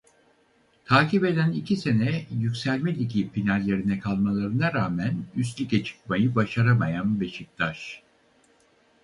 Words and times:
Takip 0.85 1.25
eden 1.25 1.51
iki 1.51 1.75
sene 1.77 2.25
Yükselme 2.39 2.95
Ligi 2.95 3.29
finallerine 3.31 3.99
kalmalarına 3.99 4.73
rağmen 4.73 5.25
üst 5.35 5.61
lige 5.61 5.83
çıkmayı 5.83 6.35
başaramayan 6.35 7.21
Beşiktaş. 7.21 8.03